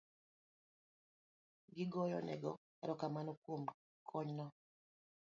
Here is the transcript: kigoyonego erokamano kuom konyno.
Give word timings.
kigoyonego 1.71 2.51
erokamano 2.83 3.31
kuom 3.43 3.63
konyno. 4.09 4.45